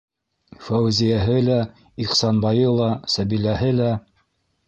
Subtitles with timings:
[0.67, 1.57] Фәүзиәһе лә,
[2.05, 3.93] Ихсанбайы ла, Сәбиләһе лә...